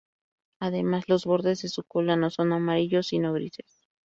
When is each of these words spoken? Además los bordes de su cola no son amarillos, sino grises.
Además 0.59 1.03
los 1.07 1.25
bordes 1.25 1.61
de 1.61 1.69
su 1.69 1.83
cola 1.83 2.15
no 2.15 2.31
son 2.31 2.53
amarillos, 2.53 3.09
sino 3.09 3.33
grises. 3.33 3.87